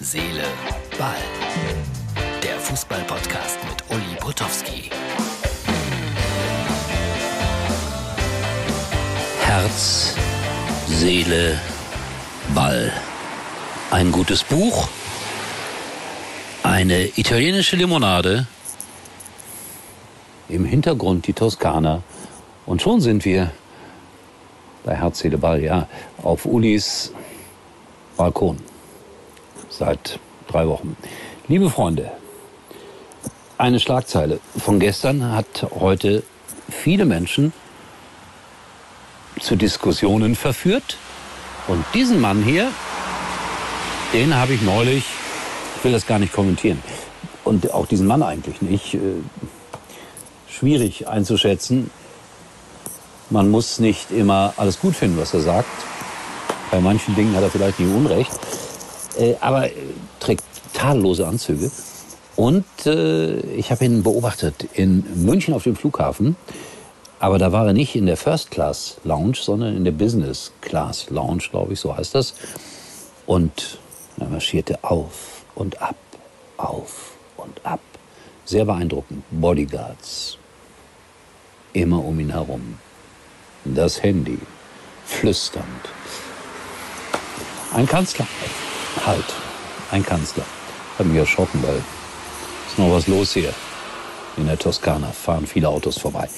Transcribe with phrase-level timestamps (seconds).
[0.00, 0.44] Seele,
[0.96, 1.16] Ball.
[2.40, 4.90] Der Fußball-Podcast mit Uli Potowski.
[9.40, 10.14] Herz,
[10.86, 11.58] Seele,
[12.54, 12.92] Ball.
[13.90, 14.86] Ein gutes Buch,
[16.62, 18.46] eine italienische Limonade,
[20.48, 22.04] im Hintergrund die Toskana
[22.66, 23.50] und schon sind wir
[24.84, 25.88] bei Herz, Seele, Ball, ja,
[26.22, 27.12] auf Ulis
[28.16, 28.58] Balkon
[29.68, 30.18] seit
[30.48, 30.96] drei Wochen.
[31.46, 32.10] Liebe Freunde,
[33.58, 36.22] eine Schlagzeile von gestern hat heute
[36.68, 37.52] viele Menschen
[39.40, 40.96] zu Diskussionen verführt.
[41.66, 42.70] Und diesen Mann hier,
[44.12, 45.04] den habe ich neulich,
[45.76, 46.82] ich will das gar nicht kommentieren,
[47.44, 48.98] und auch diesen Mann eigentlich nicht, äh,
[50.50, 51.90] schwierig einzuschätzen.
[53.30, 55.68] Man muss nicht immer alles gut finden, was er sagt.
[56.70, 58.32] Bei manchen Dingen hat er vielleicht nicht Unrecht.
[59.18, 59.72] Äh, aber äh,
[60.20, 61.70] trägt tadellose Anzüge.
[62.36, 66.36] Und äh, ich habe ihn beobachtet in München auf dem Flughafen.
[67.18, 71.10] Aber da war er nicht in der First Class Lounge, sondern in der Business Class
[71.10, 72.34] Lounge, glaube ich, so heißt das.
[73.26, 73.78] Und
[74.20, 75.96] er marschierte auf und ab,
[76.56, 77.80] auf und ab.
[78.44, 79.24] Sehr beeindruckend.
[79.32, 80.38] Bodyguards.
[81.72, 82.78] Immer um ihn herum.
[83.64, 84.38] Das Handy.
[85.04, 85.66] Flüsternd.
[87.74, 88.26] Ein Kanzler.
[89.08, 89.24] Halt,
[89.90, 90.44] ein Kanzler.
[90.98, 91.82] Hat mich erschrocken, weil
[92.68, 93.54] ist noch was los hier.
[94.36, 96.28] In der Toskana fahren viele Autos vorbei.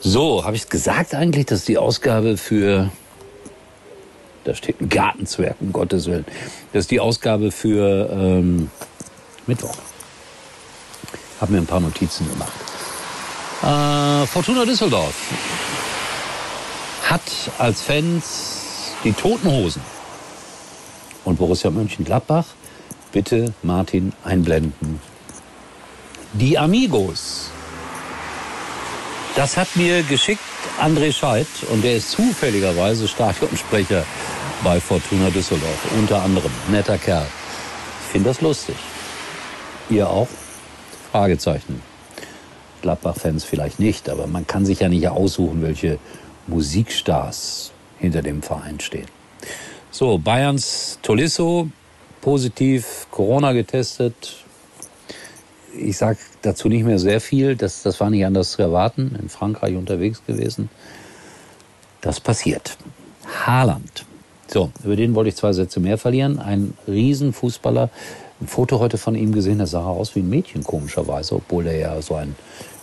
[0.00, 2.90] So, habe ich es gesagt eigentlich, dass die Ausgabe für
[4.42, 6.24] da steht ein Gartenzwerg, um Gottes Willen.
[6.72, 8.68] Das ist die Ausgabe für ähm,
[9.46, 9.76] Mittwoch.
[11.40, 12.52] Habe mir ein paar Notizen gemacht.
[13.62, 15.14] Äh, Fortuna Düsseldorf
[17.04, 17.22] hat
[17.58, 18.62] als Fans
[19.04, 19.95] die Toten Hosen
[21.36, 22.46] und Borussia Mönchengladbach.
[23.12, 25.00] Bitte Martin einblenden.
[26.32, 27.50] Die Amigos.
[29.34, 30.40] Das hat mir geschickt
[30.80, 34.04] André Scheidt und der ist zufälligerweise Stadionsprecher
[34.64, 35.78] bei Fortuna Düsseldorf.
[35.98, 36.50] Unter anderem.
[36.70, 37.26] Netter Kerl.
[38.06, 38.76] Ich finde das lustig.
[39.90, 40.28] Ihr auch?
[41.12, 41.82] Fragezeichen.
[42.80, 45.98] Gladbach-Fans vielleicht nicht, aber man kann sich ja nicht aussuchen, welche
[46.46, 49.15] Musikstars hinter dem Verein stehen.
[49.98, 51.70] So, Bayerns Tolisso,
[52.20, 54.44] positiv Corona getestet.
[55.74, 57.56] Ich sage dazu nicht mehr sehr viel.
[57.56, 59.18] Das, das war nicht anders zu erwarten.
[59.18, 60.68] In Frankreich unterwegs gewesen.
[62.02, 62.76] Das passiert.
[63.46, 64.04] Haaland.
[64.48, 66.40] So, über den wollte ich zwei Sätze mehr verlieren.
[66.40, 67.88] Ein Riesenfußballer.
[68.42, 71.78] Ein Foto heute von ihm gesehen, da sah aus wie ein Mädchen komischerweise, obwohl er
[71.78, 72.36] ja so ein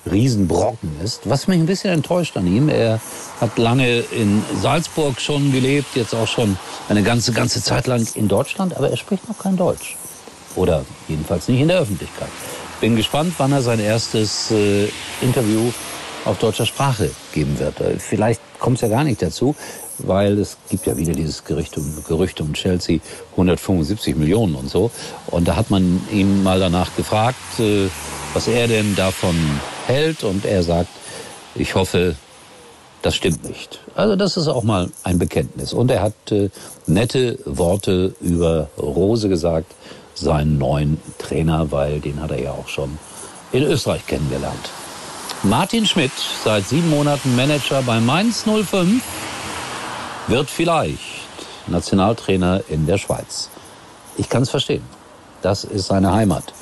[0.09, 1.29] Riesenbrocken ist.
[1.29, 2.99] Was mich ein bisschen enttäuscht an ihm, er
[3.39, 6.57] hat lange in Salzburg schon gelebt, jetzt auch schon
[6.89, 9.95] eine ganze, ganze Zeit lang in Deutschland, aber er spricht noch kein Deutsch.
[10.55, 12.29] Oder jedenfalls nicht in der Öffentlichkeit.
[12.81, 14.89] Bin gespannt, wann er sein erstes äh,
[15.21, 15.71] Interview
[16.25, 17.79] auf deutscher Sprache geben wird.
[17.79, 19.55] Äh, vielleicht kommt es ja gar nicht dazu,
[19.99, 22.99] weil es gibt ja wieder dieses Gerücht um, Gerücht um Chelsea
[23.31, 24.91] 175 Millionen und so.
[25.27, 27.87] Und da hat man ihn mal danach gefragt, äh,
[28.33, 29.35] was er denn davon
[29.87, 30.89] hält und er sagt,
[31.55, 32.15] ich hoffe,
[33.01, 33.79] das stimmt nicht.
[33.95, 35.73] Also das ist auch mal ein Bekenntnis.
[35.73, 36.49] Und er hat äh,
[36.87, 39.73] nette Worte über Rose gesagt,
[40.15, 42.97] seinen neuen Trainer, weil den hat er ja auch schon
[43.51, 44.69] in Österreich kennengelernt.
[45.43, 46.11] Martin Schmidt,
[46.43, 49.03] seit sieben Monaten Manager bei Mainz 05,
[50.27, 51.01] wird vielleicht
[51.67, 53.49] Nationaltrainer in der Schweiz.
[54.17, 54.83] Ich kann es verstehen.
[55.41, 56.53] Das ist seine Heimat.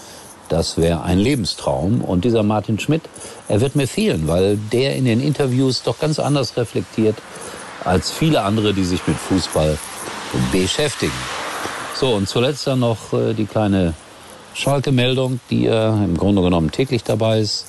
[0.51, 2.01] Das wäre ein Lebenstraum.
[2.01, 3.03] Und dieser Martin Schmidt,
[3.47, 7.15] er wird mir fehlen, weil der in den Interviews doch ganz anders reflektiert
[7.85, 9.77] als viele andere, die sich mit Fußball
[10.51, 11.13] beschäftigen.
[11.95, 13.93] So, und zuletzt dann noch äh, die kleine
[14.53, 17.67] Schalke-Meldung, die ja im Grunde genommen täglich dabei ist.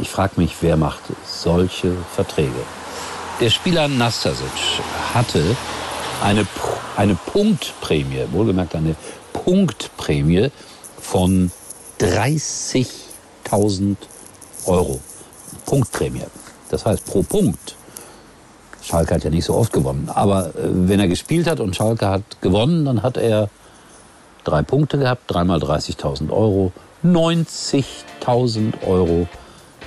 [0.00, 2.50] Ich frage mich, wer macht solche Verträge?
[3.38, 4.48] Der Spieler Nastasic
[5.12, 5.56] hatte
[6.22, 6.46] eine,
[6.96, 8.96] eine Punktprämie, wohlgemerkt eine
[9.34, 10.50] Punktprämie
[10.98, 11.50] von
[12.02, 13.96] 30.000
[14.66, 15.00] Euro.
[15.66, 16.24] Punktprämie.
[16.68, 17.76] Das heißt pro Punkt.
[18.82, 20.10] Schalke hat ja nicht so oft gewonnen.
[20.12, 23.48] Aber äh, wenn er gespielt hat und Schalke hat gewonnen, dann hat er
[24.42, 26.72] drei Punkte gehabt, dreimal 30.000 Euro,
[27.04, 29.28] 90.000 Euro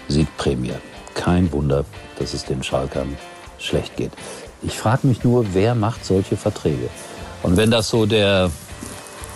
[0.07, 0.75] Siegprämie.
[1.15, 1.83] Kein Wunder,
[2.17, 3.17] dass es den Schalkern
[3.57, 4.11] schlecht geht.
[4.61, 6.89] Ich frage mich nur, wer macht solche Verträge?
[7.43, 8.49] Und wenn das so der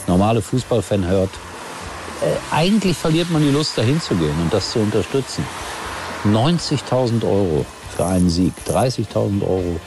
[0.07, 1.29] normale Fußballfan hört,
[2.21, 5.45] äh, eigentlich verliert man die Lust, dahin zu gehen und das zu unterstützen.
[6.25, 9.79] 90.000 Euro für einen Sieg, 30.000 Euro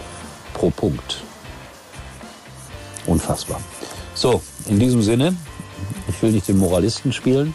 [0.54, 1.22] pro Punkt.
[3.06, 3.60] Unfassbar.
[4.14, 5.36] So, in diesem Sinne,
[6.08, 7.54] ich will nicht den Moralisten spielen,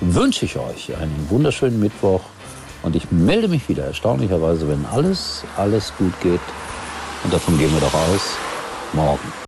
[0.00, 2.22] wünsche ich euch einen wunderschönen Mittwoch
[2.82, 6.40] und ich melde mich wieder, erstaunlicherweise, wenn alles, alles gut geht.
[7.24, 8.36] Und davon gehen wir doch aus,
[8.92, 9.47] morgen